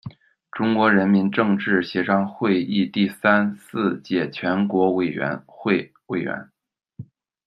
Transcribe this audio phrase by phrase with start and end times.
[0.49, 6.49] 中国人民政治协商会议第三、四届全国委员会委员。